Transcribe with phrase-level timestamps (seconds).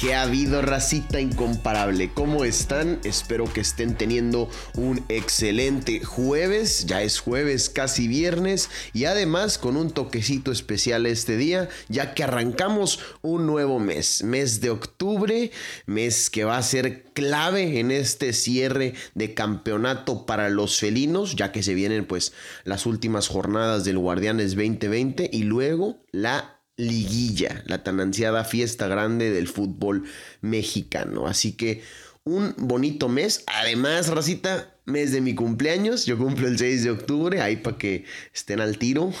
[0.00, 2.10] ¿Qué ha habido, racita incomparable?
[2.14, 3.00] ¿Cómo están?
[3.04, 6.86] Espero que estén teniendo un excelente jueves.
[6.86, 8.70] Ya es jueves, casi viernes.
[8.94, 14.22] Y además con un toquecito especial este día, ya que arrancamos un nuevo mes.
[14.22, 15.50] Mes de octubre,
[15.84, 21.52] mes que va a ser clave en este cierre de campeonato para los felinos, ya
[21.52, 22.32] que se vienen pues
[22.64, 29.30] las últimas jornadas del Guardianes 2020 y luego la liguilla, la tan ansiada fiesta grande
[29.30, 30.04] del fútbol
[30.40, 31.26] mexicano.
[31.26, 31.82] Así que
[32.24, 33.44] un bonito mes.
[33.46, 36.06] Además, Racita, mes de mi cumpleaños.
[36.06, 39.12] Yo cumplo el 6 de octubre, ahí para que estén al tiro.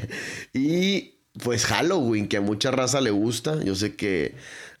[0.52, 3.62] y pues Halloween, que a mucha raza le gusta.
[3.64, 4.34] Yo sé que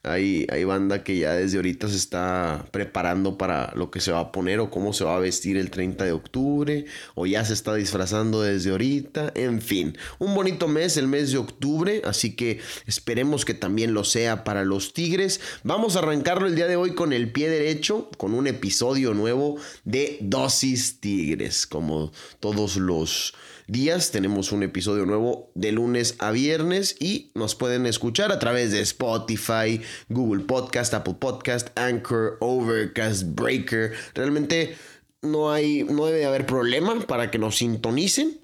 [0.08, 4.20] hay, hay banda que ya desde ahorita se está preparando para lo que se va
[4.20, 7.52] a poner o cómo se va a vestir el 30 de octubre o ya se
[7.52, 9.32] está disfrazando desde ahorita.
[9.34, 14.04] En fin, un bonito mes, el mes de octubre, así que esperemos que también lo
[14.04, 15.40] sea para los Tigres.
[15.62, 19.56] Vamos a arrancarlo el día de hoy con el pie derecho, con un episodio nuevo
[19.84, 23.34] de Dosis Tigres, como todos los
[23.68, 24.10] días.
[24.10, 28.80] Tenemos un episodio nuevo de lunes a viernes y nos pueden escuchar a través de
[28.80, 33.92] Spotify, Google Podcast, Apple Podcast, Anchor, Overcast, Breaker.
[34.14, 34.76] Realmente
[35.22, 38.40] no hay, no debe haber problema para que nos sintonicen.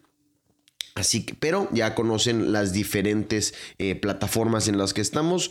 [0.95, 5.51] Así que, pero ya conocen las diferentes eh, plataformas en las que estamos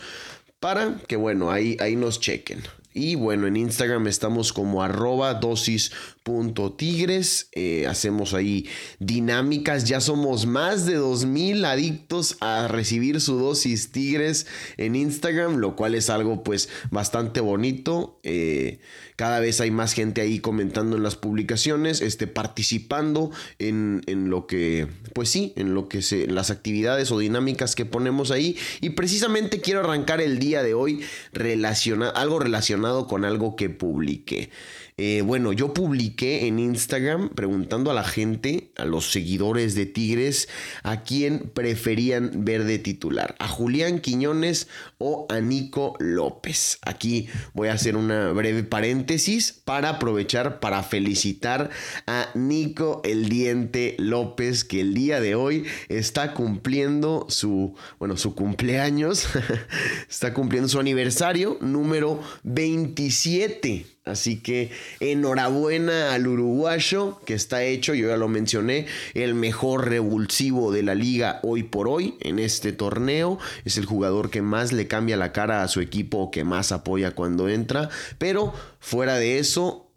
[0.59, 2.63] para que, bueno, ahí, ahí nos chequen.
[2.93, 7.49] Y bueno, en Instagram estamos como arroba dosis.tigres.
[7.53, 9.85] Eh, hacemos ahí dinámicas.
[9.85, 14.45] Ya somos más de 2000 adictos a recibir su dosis tigres
[14.77, 18.19] en Instagram, lo cual es algo pues bastante bonito.
[18.23, 18.79] Eh,
[19.15, 24.87] cada vez hay más gente ahí comentando en las publicaciones, este, participando en, lo que,
[25.13, 28.57] pues sí, en lo que se, las actividades o dinámicas que ponemos ahí.
[28.81, 34.49] Y precisamente quiero arrancar el día de hoy relacionado, algo relacionado con algo que publiqué.
[34.97, 40.49] Eh, bueno, yo publiqué en Instagram preguntando a la gente, a los seguidores de Tigres,
[40.83, 44.67] a quién preferían ver de titular, a Julián Quiñones
[44.99, 46.77] o a Nico López.
[46.83, 51.71] Aquí voy a hacer una breve paréntesis para aprovechar para felicitar
[52.05, 58.35] a Nico el Diente López, que el día de hoy está cumpliendo su, bueno, su
[58.35, 59.27] cumpleaños,
[60.09, 63.92] está cumpliendo su aniversario número 27.
[64.05, 64.69] Así que
[64.99, 70.93] enhorabuena al uruguayo que está hecho, yo ya lo mencioné, el mejor revulsivo de la
[70.93, 73.39] liga hoy por hoy en este torneo.
[73.63, 77.11] Es el jugador que más le cambia la cara a su equipo, que más apoya
[77.11, 77.89] cuando entra.
[78.17, 79.91] Pero fuera de eso,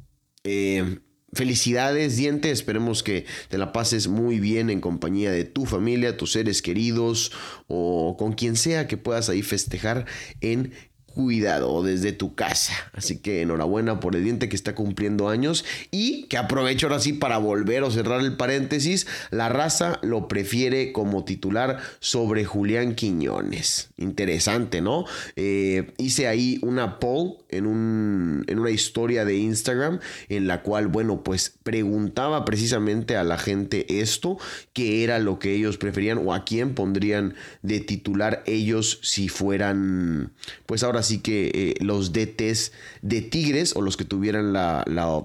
[0.45, 1.01] eh,
[1.37, 2.51] Felicidades, diente.
[2.51, 7.31] Esperemos que te la pases muy bien en compañía de tu familia, tus seres queridos
[7.67, 10.07] o con quien sea que puedas ahí festejar
[10.41, 10.73] en
[11.17, 12.75] cuidado desde tu casa.
[12.93, 17.15] Así que enhorabuena por el diente que está cumpliendo años y que aprovecho ahora sí
[17.15, 19.07] para volver o cerrar el paréntesis.
[19.31, 23.89] La raza lo prefiere como titular sobre Julián Quiñones.
[23.97, 25.07] Interesante, ¿no?
[25.37, 30.89] Eh, hice ahí una poll en, un, en una historia de Instagram en la cual,
[30.89, 34.37] bueno, pues preguntaba precisamente a la gente esto,
[34.75, 40.35] qué era lo que ellos preferían o a quién pondrían de titular ellos si fueran,
[40.67, 42.73] pues ahora Así que eh, los DTs
[43.03, 45.25] de Tigres o los que tuvieran la, la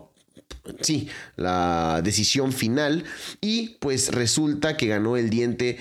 [0.81, 3.04] sí, la decisión final.
[3.42, 5.80] Y pues resulta que ganó el diente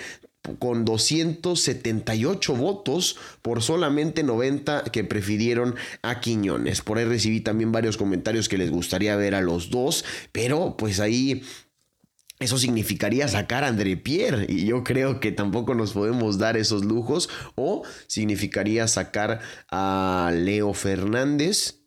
[0.59, 6.81] con 278 votos por solamente 90 que prefirieron a Quiñones.
[6.81, 10.99] Por ahí recibí también varios comentarios que les gustaría ver a los dos, pero pues
[10.99, 11.43] ahí
[12.41, 16.85] eso significaría sacar a André Pierre y yo creo que tampoco nos podemos dar esos
[16.85, 19.41] lujos o significaría sacar
[19.71, 21.80] a Leo Fernández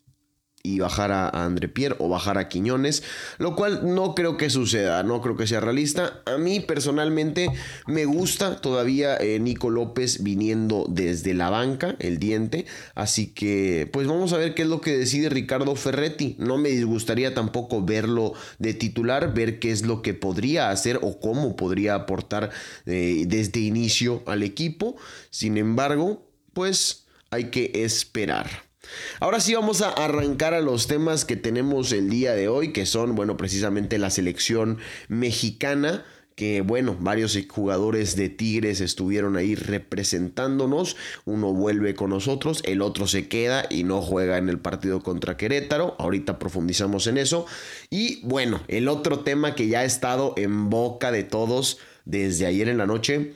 [0.66, 3.02] y bajar a, André Pierre o bajar a Quiñones,
[3.36, 6.22] lo cual no creo que suceda, no creo que sea realista.
[6.24, 7.50] A mí personalmente
[7.86, 12.64] me gusta todavía eh, Nico López viniendo desde la banca, el diente,
[12.94, 16.34] así que pues vamos a ver qué es lo que decide Ricardo Ferretti.
[16.38, 21.20] No me disgustaría tampoco verlo de titular, ver qué es lo que podría hacer o
[21.20, 22.48] cómo podría aportar
[22.86, 24.96] eh, desde inicio al equipo.
[25.28, 28.73] Sin embargo, pues hay que esperar.
[29.20, 32.86] Ahora sí vamos a arrancar a los temas que tenemos el día de hoy, que
[32.86, 36.04] son, bueno, precisamente la selección mexicana
[36.34, 40.96] que bueno, varios jugadores de Tigres estuvieron ahí representándonos.
[41.24, 45.36] Uno vuelve con nosotros, el otro se queda y no juega en el partido contra
[45.36, 45.94] Querétaro.
[45.98, 47.46] Ahorita profundizamos en eso.
[47.88, 52.68] Y bueno, el otro tema que ya ha estado en boca de todos desde ayer
[52.68, 53.34] en la noche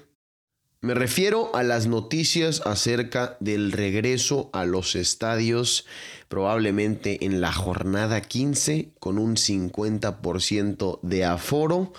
[0.80, 5.86] me refiero a las noticias acerca del regreso a los estadios,
[6.28, 11.92] probablemente en la jornada 15, con un 50% de aforo.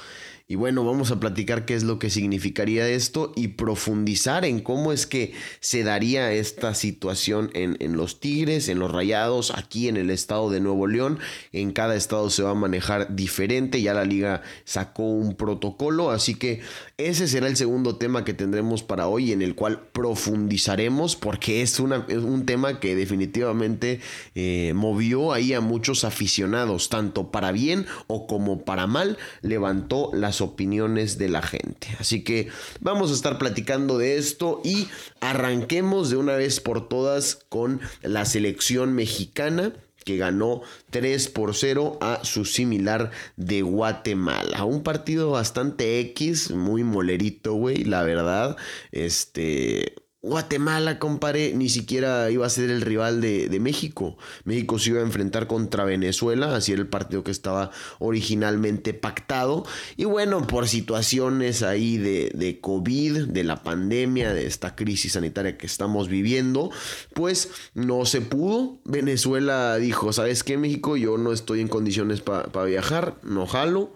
[0.52, 4.92] Y bueno, vamos a platicar qué es lo que significaría esto y profundizar en cómo
[4.92, 10.10] es que se daría esta situación en, los Tigres, en los Rayados, aquí en el
[10.10, 11.20] estado de Nuevo León.
[11.52, 16.34] En cada estado se va a manejar diferente, ya la liga sacó un protocolo, así
[16.34, 16.62] que
[16.98, 21.80] ese será el segundo tema que tendremos para hoy en el cual profundizaremos porque es,
[21.80, 24.00] una, un tema que definitivamente
[24.34, 30.39] eh, movió ahí a muchos aficionados, tanto para bien o como para mal, levantó las
[30.42, 31.88] opiniones de la gente.
[32.00, 32.50] Así que
[32.80, 34.88] vamos a estar platicando de esto y
[35.22, 39.74] arranquemos de una vez por todas con la selección mexicana
[40.06, 44.64] que ganó 3 por 0 a su similar de Guatemala.
[44.64, 48.58] Un partido bastante X, muy molerito, güey, la verdad.
[48.92, 54.18] Este, Guatemala, compadre, ni siquiera iba a ser el rival de, México.
[54.44, 59.66] México se iba a enfrentar contra Venezuela, así era el partido que estaba originalmente pactado.
[59.96, 65.58] Y bueno, por situaciones ahí de, de COVID, de la pandemia, de esta crisis sanitaria
[65.58, 66.70] que estamos viviendo,
[67.14, 68.80] pues no se pudo.
[68.84, 70.98] Venezuela dijo, ¿sabes qué, México?
[70.98, 73.94] Yo no estoy en condiciones para viajar, no jalo.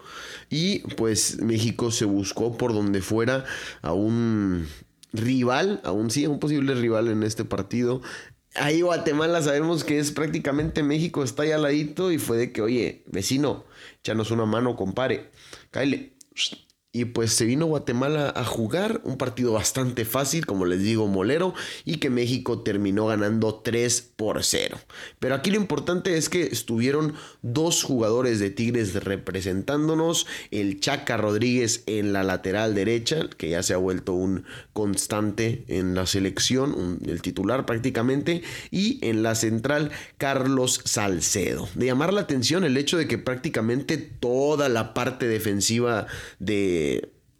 [0.49, 3.43] Y pues México se buscó por donde fuera
[3.81, 4.67] a un
[5.13, 8.01] rival, aún sí, un posible rival en este partido.
[8.55, 12.61] Ahí Guatemala sabemos que es prácticamente México, está ahí al ladito y fue de que,
[12.61, 13.63] oye, vecino,
[13.99, 15.31] échanos una mano, compare,
[15.71, 16.13] cáele.
[16.95, 21.55] Y pues se vino Guatemala a jugar un partido bastante fácil, como les digo, molero,
[21.85, 24.77] y que México terminó ganando 3 por 0.
[25.17, 31.81] Pero aquí lo importante es que estuvieron dos jugadores de Tigres representándonos, el Chaca Rodríguez
[31.87, 37.23] en la lateral derecha, que ya se ha vuelto un constante en la selección, el
[37.23, 41.67] titular prácticamente, y en la central Carlos Salcedo.
[41.73, 46.05] De llamar la atención el hecho de que prácticamente toda la parte defensiva
[46.37, 46.82] de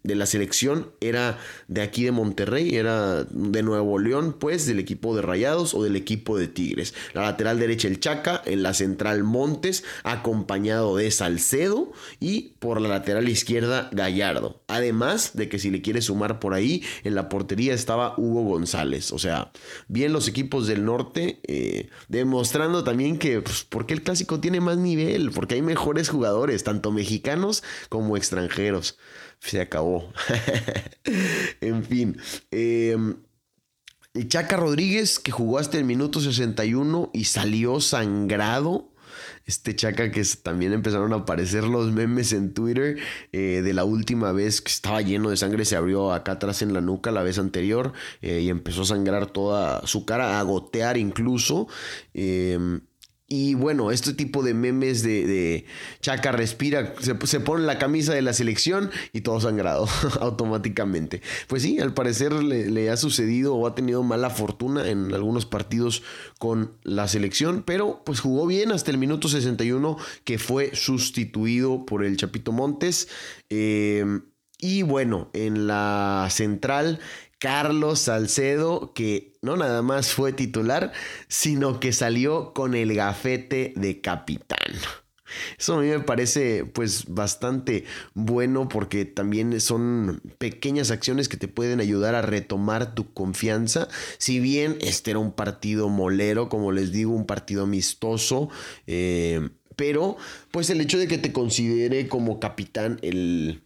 [0.02, 5.16] de, la selección era de aquí de Monterrey, era de Nuevo León, pues del equipo
[5.16, 6.92] de Rayados o del equipo de Tigres.
[7.14, 12.88] La lateral derecha el Chaca, en la central Montes, acompañado de Salcedo y por la
[12.88, 14.62] lateral izquierda Gallardo.
[14.68, 19.10] Además de que si le quiere sumar por ahí, en la portería estaba Hugo González.
[19.10, 19.52] O sea,
[19.88, 24.76] bien los equipos del norte, eh, demostrando también que, pues, porque el clásico tiene más
[24.76, 28.98] nivel, porque hay mejores jugadores, tanto mexicanos como extranjeros
[29.44, 30.12] se acabó.
[31.60, 32.16] en fin.
[32.50, 32.96] Eh,
[34.28, 38.90] Chaca Rodríguez, que jugó hasta el minuto 61 y salió sangrado.
[39.44, 42.96] Este Chaca que también empezaron a aparecer los memes en Twitter
[43.32, 46.72] eh, de la última vez que estaba lleno de sangre, se abrió acá atrás en
[46.72, 47.92] la nuca la vez anterior
[48.22, 51.68] eh, y empezó a sangrar toda su cara, a gotear incluso.
[52.14, 52.80] Eh,
[53.34, 55.64] y bueno, este tipo de memes de,
[56.00, 59.88] Chaca respira, se, pone la camisa de la selección y todo sangrado
[60.20, 61.20] automáticamente.
[61.48, 66.04] Pues sí, al parecer le, ha sucedido o ha tenido mala fortuna en algunos partidos
[66.38, 72.04] con la selección, pero pues jugó bien hasta el minuto 61 que fue sustituido por
[72.04, 73.08] el Chapito Montes.
[73.50, 74.20] Eh,
[74.60, 77.00] y bueno, en la central
[77.44, 80.92] Carlos Salcedo, que no nada más fue titular,
[81.28, 84.72] sino que salió con el gafete de capitán.
[85.58, 87.84] Eso a mí me parece pues bastante
[88.14, 93.88] bueno porque también son pequeñas acciones que te pueden ayudar a retomar tu confianza.
[94.16, 98.48] Si bien este era un partido molero, como les digo, un partido amistoso,
[98.86, 100.16] eh, pero
[100.50, 103.60] pues el hecho de que te considere como capitán el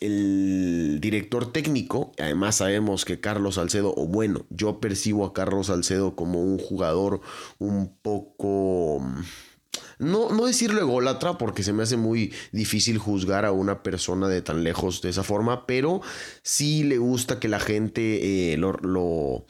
[0.00, 6.14] el director técnico, además sabemos que Carlos Salcedo, o bueno, yo percibo a Carlos Salcedo
[6.14, 7.20] como un jugador
[7.58, 9.02] un poco
[9.98, 14.42] no, no decirlo ególatra, porque se me hace muy difícil juzgar a una persona de
[14.42, 16.00] tan lejos de esa forma, pero
[16.42, 19.46] sí le gusta que la gente eh, lo,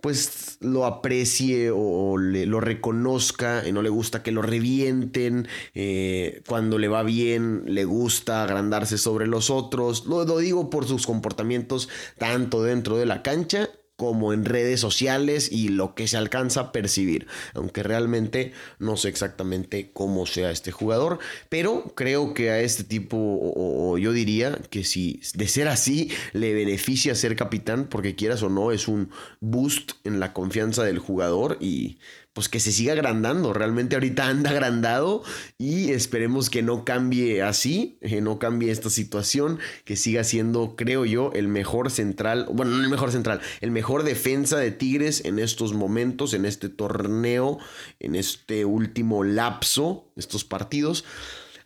[0.00, 6.78] pues lo aprecie o, lo reconozca, y no le gusta que lo revienten, eh, cuando
[6.78, 12.62] le va bien le gusta agrandarse sobre los otros, lo digo por sus comportamientos tanto
[12.62, 17.26] dentro de la cancha como en redes sociales y lo que se alcanza a percibir,
[17.52, 23.16] aunque realmente no sé exactamente cómo sea este jugador, pero creo que a este tipo,
[23.18, 28.48] o, yo diría que si de ser así, le beneficia ser capitán, porque quieras o
[28.48, 31.98] no, es un boost en la confianza del jugador y
[32.38, 33.52] pues que se siga agrandando.
[33.52, 35.24] Realmente ahorita anda agrandado
[35.58, 41.04] y esperemos que no cambie así, que no cambie esta situación, que siga siendo, creo
[41.04, 45.40] yo, el mejor central, bueno, no el mejor central, el mejor defensa de Tigres en
[45.40, 47.58] estos momentos, en este torneo,
[47.98, 51.04] en este último lapso, estos partidos.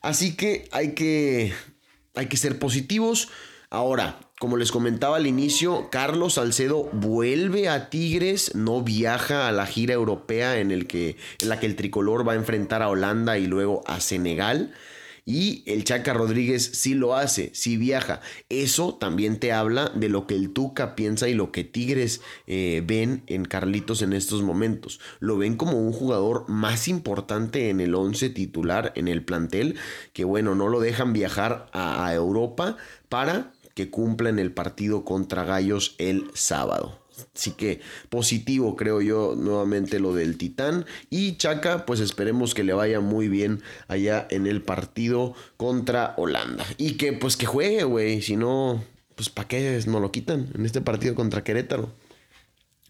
[0.01, 1.53] Así que hay que,
[2.15, 3.29] hay que ser positivos.
[3.73, 9.65] Ahora, como les comentaba al inicio, Carlos Salcedo vuelve a Tigres, no viaja a la
[9.65, 14.01] gira europea en, la que el tricolor va a enfrentar a Holanda y luego a
[14.01, 14.75] Senegal.
[15.25, 18.21] Y el Chaca Rodríguez sí lo hace, sí viaja.
[18.51, 22.83] Eso también te habla de lo que el Tuca piensa y lo que Tigres eh,
[22.85, 25.01] ven en Carlitos en estos momentos.
[25.19, 29.77] Lo ven como un jugador más importante en el 11 titular, en el plantel,
[30.13, 32.77] que bueno, no lo dejan viajar a Europa
[33.09, 37.03] para que cumplan el partido contra Gallos el sábado.
[37.35, 40.87] Así que positivo creo yo nuevamente lo del Titán.
[41.11, 46.65] Y Chaca, pues esperemos que le vaya muy bien allá en el partido contra Holanda.
[46.79, 48.23] Y que pues que juegue, güey.
[48.23, 48.83] Si no,
[49.15, 51.91] pues ¿para qué no lo quitan en este partido contra Querétaro?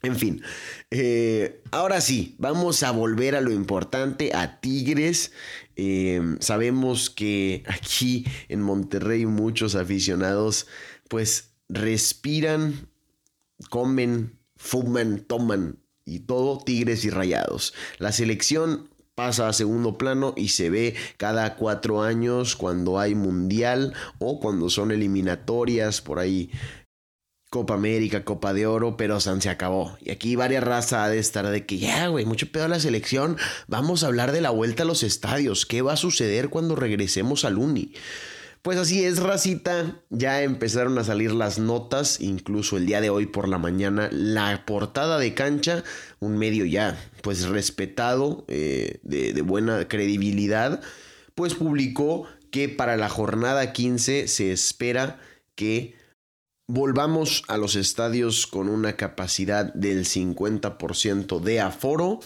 [0.05, 0.43] En fin,
[0.91, 5.31] eh, ahora sí, vamos a volver a lo importante, a Tigres.
[5.77, 10.67] Eh, sabemos que aquí en Monterrey muchos aficionados
[11.09, 12.89] pues respiran,
[13.71, 17.73] comen, fuman, toman y todo Tigres y Rayados.
[17.99, 23.95] La selección pasa a segundo plano y se ve cada cuatro años cuando hay mundial
[24.19, 26.51] o cuando son eliminatorias por ahí
[27.53, 29.95] Copa América, Copa de Oro, pero San se acabó.
[30.01, 33.37] Y aquí varias razas ha de estar de que ya, güey, mucho pedo la selección.
[33.69, 35.67] Vamos a hablar de la vuelta a los estadios.
[35.67, 37.93] ¿Qué va a suceder cuando regresemos al Uni?
[38.63, 40.01] Pues así es, racita.
[40.09, 44.09] Ya empezaron a salir las notas, incluso el día de hoy por la mañana.
[44.11, 45.85] La portada de cancha,
[46.21, 50.81] un medio ya, pues respetado, eh, de buena credibilidad,
[51.35, 55.21] pues publicó que para la jornada 15 se espera
[55.55, 56.01] que
[56.75, 62.21] volvamos a los estadios con una capacidad del 50% de aforo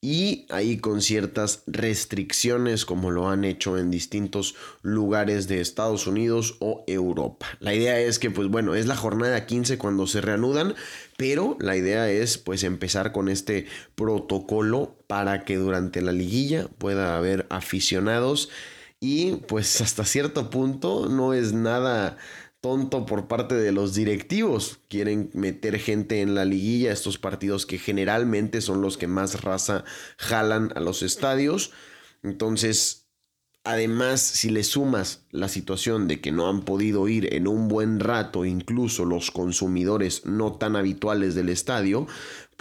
[0.00, 6.56] y ahí con ciertas restricciones como lo han hecho en distintos lugares de Estados Unidos
[6.58, 7.46] o Europa.
[7.60, 10.74] La idea es que pues bueno, es la jornada 15 cuando se reanudan,
[11.16, 17.16] pero la idea es pues empezar con este protocolo para que durante la liguilla pueda
[17.16, 18.48] haber aficionados
[18.98, 22.18] y pues hasta cierto punto no es nada
[22.62, 24.78] tonto por parte de los directivos.
[24.88, 29.84] Quieren meter gente en la liguilla, estos partidos que generalmente son los que más raza
[30.16, 31.72] jalan a los estadios.
[32.22, 33.02] Entonces,
[33.64, 38.00] Además, si le sumas la situación de que no han podido ir en un buen
[38.00, 42.08] rato incluso los consumidores no tan habituales del estadio,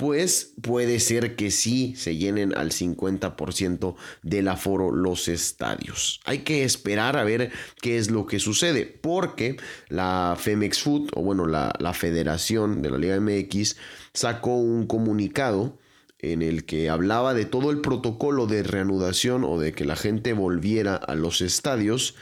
[0.01, 3.93] pues puede ser que sí se llenen al 50%
[4.23, 6.21] del aforo los estadios.
[6.25, 7.51] Hay que esperar a ver
[7.83, 9.57] qué es lo que sucede, porque
[9.89, 13.77] la Femex Food, o bueno, la, la Federación de la Liga MX,
[14.11, 15.77] sacó un comunicado
[16.17, 20.33] en el que hablaba de todo el protocolo de reanudación o de que la gente
[20.33, 22.15] volviera a los estadios,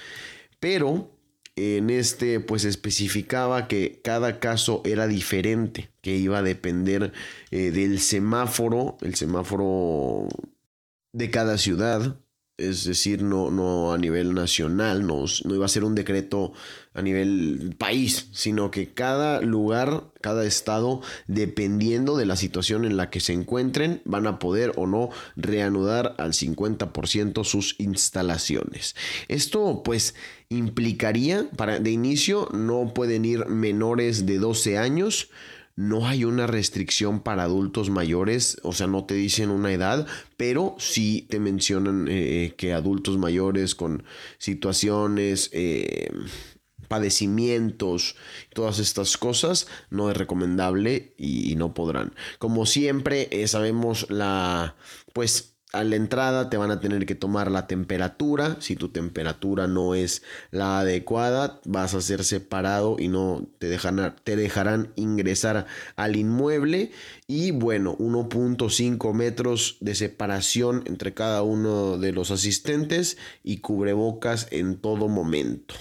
[0.59, 1.13] pero
[1.59, 7.11] en este pues especificaba que cada caso era diferente, que iba a depender
[7.51, 10.27] eh, del semáforo, el semáforo
[11.11, 12.19] de cada ciudad,
[12.59, 16.53] es decir, no, no a nivel nacional, no, no, iba a ser un decreto
[16.93, 23.09] a nivel país, sino que cada lugar, cada estado, dependiendo de la situación en la
[23.09, 28.95] que se encuentren, van a poder o no reanudar al 50% sus instalaciones.
[29.27, 30.15] Esto pues
[30.49, 35.29] implicaría, para, de inicio, no pueden ir menores de 12 años,
[35.79, 40.05] no hay una restricción para adultos mayores, o sea, no te dicen una edad,
[40.35, 44.03] pero sí te mencionan eh, que adultos mayores con
[44.39, 46.11] situaciones, eh,
[46.89, 48.17] padecimientos,
[48.53, 52.13] todas estas cosas, no es recomendable y, no podrán.
[52.39, 54.75] Como siempre, eh, sabemos la,
[55.13, 58.57] pues, a la entrada te van a tener que tomar la temperatura.
[58.59, 64.15] Si tu temperatura no es la adecuada, vas a ser separado y no te dejarán,
[64.23, 66.91] te dejarán ingresar al inmueble.
[67.27, 74.77] Y bueno, 1.5 metros de separación entre cada uno de los asistentes y cubrebocas en
[74.77, 75.75] todo momento.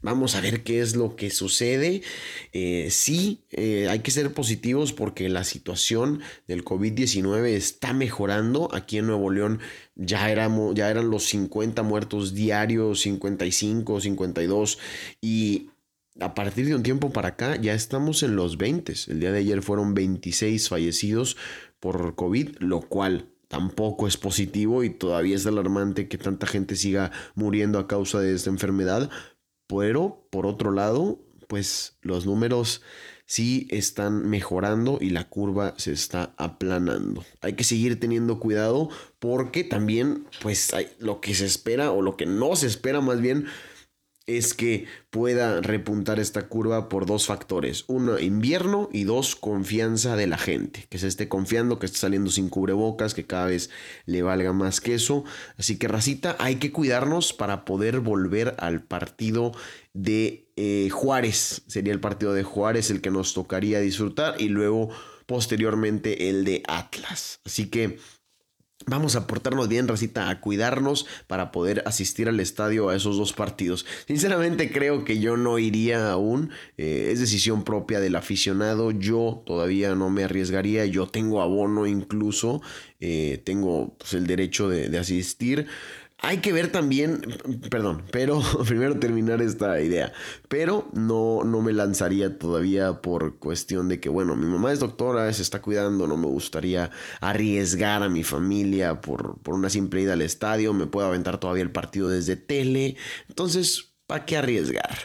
[0.00, 2.02] Vamos a ver qué es lo que sucede.
[2.52, 8.72] Eh, sí, eh, hay que ser positivos porque la situación del COVID-19 está mejorando.
[8.72, 9.58] Aquí en Nuevo León
[9.96, 14.78] ya, éramos, ya eran los 50 muertos diarios, 55, 52
[15.20, 15.70] y
[16.20, 18.92] a partir de un tiempo para acá ya estamos en los 20.
[19.08, 21.36] El día de ayer fueron 26 fallecidos
[21.80, 27.10] por COVID, lo cual tampoco es positivo y todavía es alarmante que tanta gente siga
[27.34, 29.10] muriendo a causa de esta enfermedad,
[29.68, 32.82] pero por otro lado, pues los números
[33.28, 37.24] sí están mejorando y la curva se está aplanando.
[37.42, 42.16] Hay que seguir teniendo cuidado porque también pues hay lo que se espera o lo
[42.16, 43.46] que no se espera más bien
[44.28, 47.84] es que pueda repuntar esta curva por dos factores.
[47.88, 50.86] Uno, invierno y dos, confianza de la gente.
[50.90, 53.70] Que se esté confiando, que esté saliendo sin cubrebocas, que cada vez
[54.04, 55.24] le valga más que eso.
[55.56, 59.52] Así que, racita, hay que cuidarnos para poder volver al partido
[59.94, 61.62] de eh, Juárez.
[61.66, 64.90] Sería el partido de Juárez el que nos tocaría disfrutar y luego
[65.24, 67.40] posteriormente el de Atlas.
[67.44, 67.98] Así que
[68.88, 73.34] Vamos a portarnos bien, Racita, a cuidarnos para poder asistir al estadio a esos dos
[73.34, 73.84] partidos.
[74.06, 76.50] Sinceramente creo que yo no iría aún.
[76.78, 78.90] Eh, es decisión propia del aficionado.
[78.90, 80.86] Yo todavía no me arriesgaría.
[80.86, 82.62] Yo tengo abono incluso.
[82.98, 85.66] Eh, tengo pues, el derecho de, de asistir.
[86.20, 87.20] Hay que ver también,
[87.70, 90.12] perdón, pero primero terminar esta idea,
[90.48, 95.32] pero no, no me lanzaría todavía por cuestión de que, bueno, mi mamá es doctora,
[95.32, 100.14] se está cuidando, no me gustaría arriesgar a mi familia por, por una simple ida
[100.14, 102.96] al estadio, me puedo aventar todavía el partido desde tele,
[103.28, 104.98] entonces, ¿para qué arriesgar?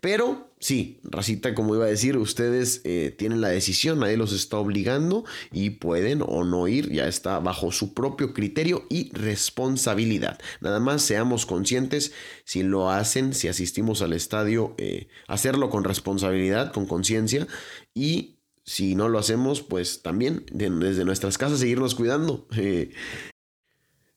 [0.00, 4.56] Pero sí, racita, como iba a decir, ustedes eh, tienen la decisión, nadie los está
[4.56, 10.38] obligando y pueden o no ir, ya está bajo su propio criterio y responsabilidad.
[10.60, 12.12] Nada más seamos conscientes
[12.44, 17.46] si lo hacen, si asistimos al estadio, eh, hacerlo con responsabilidad, con conciencia
[17.94, 22.46] y si no lo hacemos, pues también desde nuestras casas seguirnos cuidando.
[22.56, 22.92] Eh,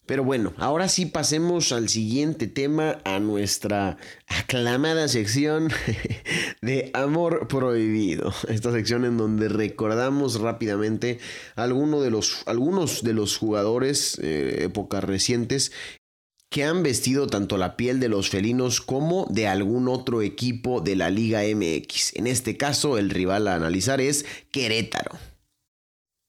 [0.06, 5.70] pero bueno, ahora sí pasemos al siguiente tema, a nuestra aclamada sección
[6.62, 8.34] de Amor Prohibido.
[8.50, 11.20] Esta sección en donde recordamos rápidamente
[11.56, 15.72] de los, algunos de los jugadores, eh, épocas recientes,
[16.50, 20.96] que han vestido tanto la piel de los felinos como de algún otro equipo de
[20.96, 22.16] la Liga MX.
[22.16, 25.18] En este caso, el rival a analizar es Querétaro.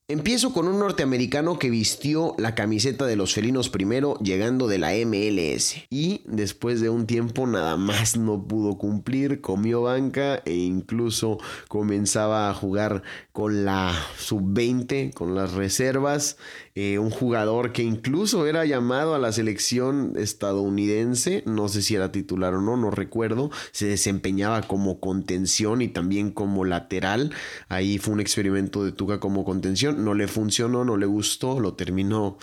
[0.07, 4.93] Empiezo con un norteamericano que vistió la camiseta de los felinos primero llegando de la
[5.07, 11.39] MLS y después de un tiempo nada más no pudo cumplir, comió banca e incluso
[11.69, 16.37] comenzaba a jugar con la sub-20, con las reservas,
[16.75, 22.13] eh, un jugador que incluso era llamado a la selección estadounidense, no sé si era
[22.13, 27.33] titular o no, no recuerdo, se desempeñaba como contención y también como lateral,
[27.69, 31.75] ahí fue un experimento de Tuca como contención no le funcionó, no le gustó, lo
[31.75, 32.39] terminó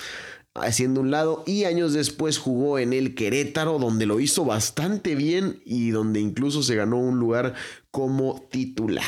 [0.54, 5.62] haciendo un lado y años después jugó en el Querétaro donde lo hizo bastante bien
[5.66, 7.54] y donde incluso se ganó un lugar
[7.90, 9.04] como titular.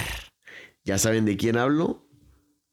[0.86, 2.08] ¿Ya saben de quién hablo?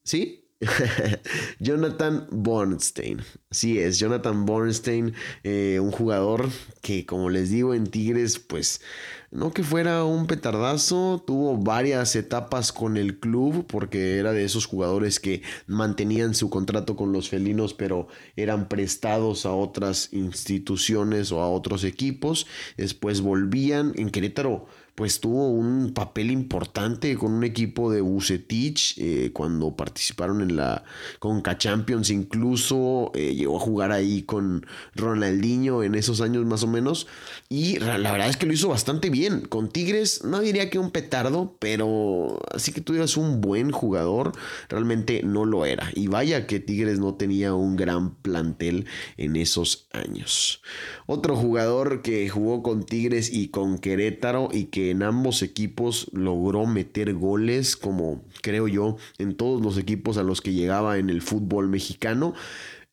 [0.04, 0.39] ¿Sí?
[1.58, 3.22] Jonathan Bornstein.
[3.50, 6.48] Sí es, Jonathan Bornstein, eh, un jugador
[6.82, 8.82] que como les digo en Tigres, pues
[9.30, 14.66] no que fuera un petardazo, tuvo varias etapas con el club porque era de esos
[14.66, 21.40] jugadores que mantenían su contrato con los felinos pero eran prestados a otras instituciones o
[21.40, 22.46] a otros equipos,
[22.76, 24.66] después volvían en Querétaro
[25.00, 30.84] pues tuvo un papel importante con un equipo de Bucetich eh, cuando participaron en la
[31.18, 36.66] Conca Champions incluso eh, llegó a jugar ahí con Ronaldinho en esos años más o
[36.66, 37.06] menos
[37.48, 39.40] y la verdad es que lo hizo bastante bien.
[39.40, 44.32] Con Tigres no diría que un petardo pero así que tú digas un buen jugador
[44.68, 45.90] realmente no lo era.
[45.94, 48.84] Y vaya que Tigres no tenía un gran plantel
[49.16, 50.60] en esos años.
[51.06, 56.66] Otro jugador que jugó con Tigres y con Querétaro y que en ambos equipos logró
[56.66, 61.22] meter goles, como creo yo, en todos los equipos a los que llegaba en el
[61.22, 62.34] fútbol mexicano.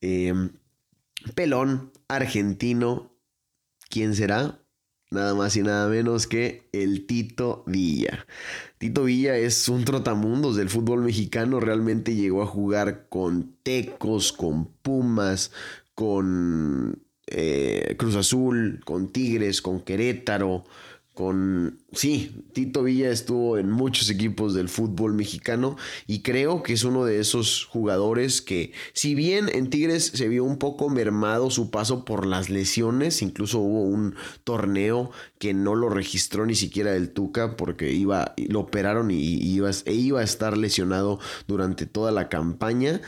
[0.02, 0.52] Em,
[1.36, 3.12] pelón, argentino,
[3.90, 4.62] ¿quién será?
[5.10, 8.26] Nada más y nada menos que el Tito Villa.
[8.78, 11.62] Tito Villa es un trotamundos del fútbol mexicano.
[11.62, 15.54] Realmente llegó a jugar con Tecos, con Pumas,
[15.96, 20.66] con eh, Cruz Azul, con Tigres, con Querétaro,
[21.18, 21.80] con...
[21.94, 25.76] Sí, Tito Villa estuvo en muchos equipos del fútbol mexicano
[26.06, 30.44] y creo que es uno de esos jugadores que, si bien en Tigres se vio
[30.44, 35.90] un poco mermado su paso por las lesiones, incluso hubo un torneo que no lo
[35.90, 40.56] registró ni siquiera el Tuca porque iba, lo operaron y, iba, e iba a estar
[40.56, 43.02] lesionado durante toda la campaña.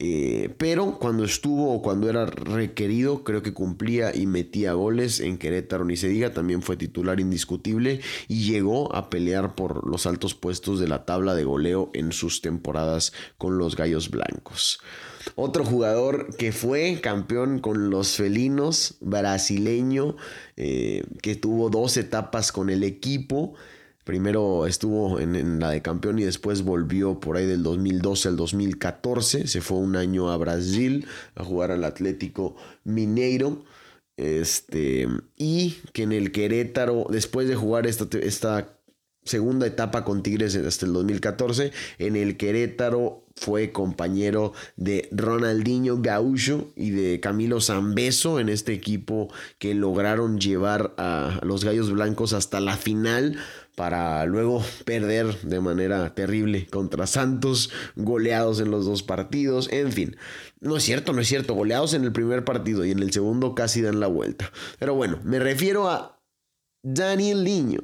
[0.00, 5.38] Eh, pero cuando estuvo o cuando era requerido, creo que cumplía y metía goles en
[5.38, 10.36] Querétaro, ni se diga, también fue titular indiscutible y llegó a pelear por los altos
[10.36, 14.80] puestos de la tabla de goleo en sus temporadas con los Gallos Blancos.
[15.34, 20.16] Otro jugador que fue campeón con los felinos, brasileño,
[20.56, 23.54] eh, que tuvo dos etapas con el equipo.
[24.08, 29.46] Primero estuvo en, la de campeón y después volvió por ahí del 2012 al 2014.
[29.46, 33.66] Se fue un año a Brasil a jugar al Atlético Mineiro.
[34.16, 38.78] Este, y que en el Querétaro, después de jugar esta, esta
[39.24, 46.72] segunda etapa con Tigres hasta el 2014, en el Querétaro fue compañero de Ronaldinho Gaúcho
[46.76, 52.58] y de Camilo Zambeso en este equipo que lograron llevar a los Gallos Blancos hasta
[52.58, 53.38] la final
[53.78, 60.16] para luego perder de manera terrible contra Santos, goleados en los dos partidos, en fin.
[60.58, 63.54] No es cierto, no es cierto, goleados en el primer partido y en el segundo
[63.54, 64.50] casi dan la vuelta.
[64.80, 66.20] Pero bueno, me refiero a
[66.82, 67.78] Daniel Niño.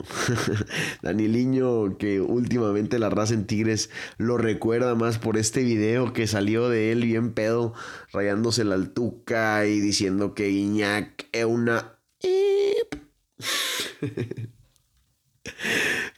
[1.02, 6.26] Daniel Niño que últimamente la raza en Tigres lo recuerda más por este video que
[6.26, 7.72] salió de él bien pedo,
[8.12, 12.00] rayándose la altuca y diciendo que Iñak es una...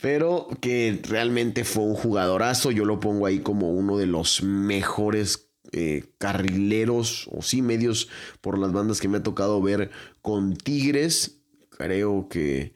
[0.00, 2.70] Pero que realmente fue un jugadorazo.
[2.70, 8.08] Yo lo pongo ahí como uno de los mejores eh, carrileros o sí medios
[8.40, 9.90] por las bandas que me ha tocado ver
[10.22, 11.40] con Tigres.
[11.70, 12.74] Creo que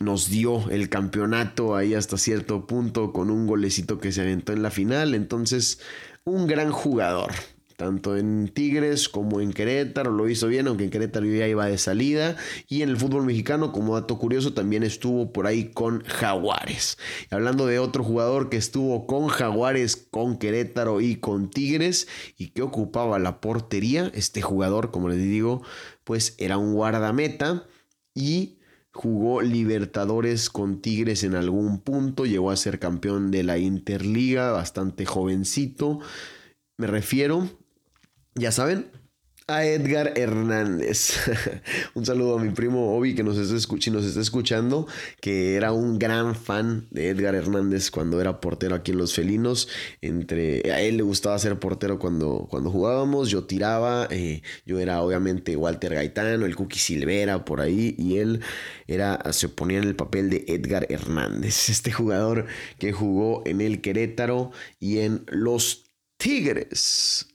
[0.00, 4.62] nos dio el campeonato ahí hasta cierto punto con un golecito que se aventó en
[4.62, 5.14] la final.
[5.14, 5.80] Entonces,
[6.24, 7.32] un gran jugador
[7.78, 11.78] tanto en Tigres como en Querétaro, lo hizo bien, aunque en Querétaro ya iba de
[11.78, 12.34] salida,
[12.66, 16.98] y en el fútbol mexicano, como dato curioso, también estuvo por ahí con Jaguares.
[17.30, 22.62] hablando de otro jugador que estuvo con Jaguares, con Querétaro y con Tigres, y que
[22.62, 25.62] ocupaba la portería, este jugador, como les digo,
[26.02, 27.68] pues era un guardameta
[28.12, 28.58] y
[28.92, 35.06] jugó Libertadores con Tigres en algún punto, llegó a ser campeón de la Interliga, bastante
[35.06, 36.00] jovencito.
[36.76, 37.48] Me refiero
[38.38, 38.90] ya saben,
[39.48, 41.16] a Edgar Hernández.
[41.94, 43.54] un saludo a mi primo Obi que nos está,
[43.90, 44.86] nos está escuchando,
[45.22, 49.68] que era un gran fan de Edgar Hernández cuando era portero aquí en Los Felinos.
[50.02, 55.00] Entre, a él le gustaba ser portero cuando, cuando jugábamos, yo tiraba, eh, yo era
[55.00, 58.42] obviamente Walter Gaitano, el Cookie Silvera por ahí, y él
[58.86, 62.44] era, se ponía en el papel de Edgar Hernández, este jugador
[62.78, 65.86] que jugó en el Querétaro y en los
[66.18, 67.27] Tigres.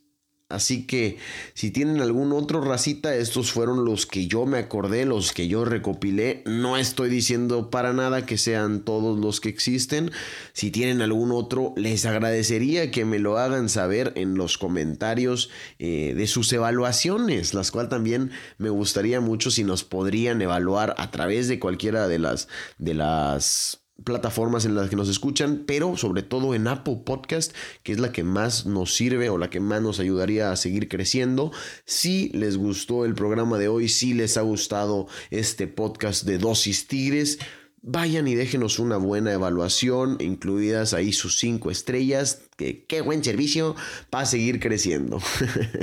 [0.54, 1.18] Así que
[1.54, 5.66] si tienen algún otro racita, estos fueron los que yo me acordé, los que yo
[5.66, 6.44] recopilé.
[6.46, 10.12] No estoy diciendo para nada que sean todos los que existen.
[10.54, 16.14] Si tienen algún otro, les agradecería que me lo hagan saber en los comentarios eh,
[16.16, 21.48] de sus evaluaciones, las cuales también me gustaría mucho si nos podrían evaluar a través
[21.48, 26.56] de cualquiera de las de las plataformas en las que nos escuchan, pero sobre todo
[26.56, 27.54] en Apple Podcast,
[27.84, 30.90] que es la que más nos sirve o la que más nos ayudaría a seguir
[30.90, 31.52] creciendo.
[31.86, 36.88] Si les gustó el programa de hoy, si les ha gustado este podcast de Dosis
[36.88, 37.40] Tigres,
[37.84, 42.42] vayan y déjenos una buena evaluación, incluidas ahí sus cinco estrellas.
[42.58, 43.76] Que, qué buen servicio
[44.10, 45.20] para seguir creciendo.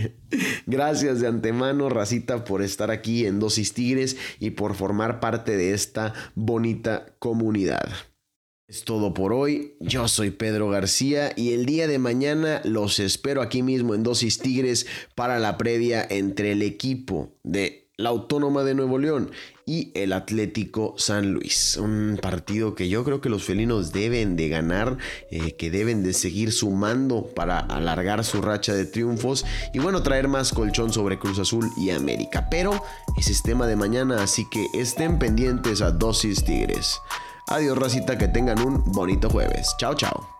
[0.67, 5.75] Gracias de antemano, Racita, por estar aquí en Dosis Tigres y por formar parte de
[5.75, 7.89] esta bonita comunidad.
[8.67, 13.43] Es todo por hoy, yo soy Pedro García y el día de mañana los espero
[13.43, 14.87] aquí mismo en Dosis Tigres
[15.17, 19.31] para la previa entre el equipo de la Autónoma de Nuevo León
[19.67, 21.77] y el Atlético San Luis.
[21.77, 24.99] Un partido que yo creo que los felinos deben de ganar,
[25.31, 30.29] eh, que deben de seguir sumando para alargar su racha de triunfos y bueno, traer
[30.29, 32.49] más colchón sobre Cruz Azul y América.
[32.51, 32.83] Pero
[33.17, 36.99] ese es tema de mañana, así que estén pendientes a Dosis Tigres.
[37.49, 39.75] Adiós, racita, que tengan un bonito jueves.
[39.79, 40.40] Chao, chao.